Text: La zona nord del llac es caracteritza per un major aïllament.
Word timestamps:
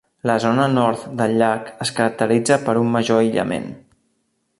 La 0.27 0.35
zona 0.43 0.63
nord 0.75 1.03
del 1.19 1.33
llac 1.41 1.69
es 1.85 1.91
caracteritza 1.99 2.57
per 2.69 2.75
un 2.85 2.91
major 2.97 3.23
aïllament. 3.27 3.69